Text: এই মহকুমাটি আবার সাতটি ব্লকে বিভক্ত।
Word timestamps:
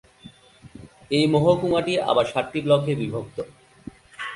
এই 1.11 1.25
মহকুমাটি 1.33 1.93
আবার 2.11 2.25
সাতটি 2.33 2.59
ব্লকে 2.65 2.93
বিভক্ত। 3.01 3.37